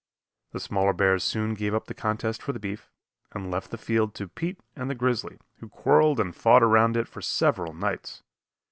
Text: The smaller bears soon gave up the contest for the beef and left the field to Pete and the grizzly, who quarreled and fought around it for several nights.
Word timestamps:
The 0.49 0.59
smaller 0.59 0.93
bears 0.93 1.23
soon 1.23 1.53
gave 1.53 1.75
up 1.75 1.85
the 1.85 1.93
contest 1.93 2.41
for 2.41 2.53
the 2.53 2.59
beef 2.59 2.89
and 3.33 3.51
left 3.51 3.69
the 3.69 3.77
field 3.77 4.15
to 4.15 4.27
Pete 4.27 4.59
and 4.75 4.89
the 4.89 4.95
grizzly, 4.95 5.37
who 5.59 5.69
quarreled 5.69 6.19
and 6.19 6.35
fought 6.35 6.63
around 6.63 6.97
it 6.97 7.07
for 7.07 7.21
several 7.21 7.75
nights. 7.75 8.23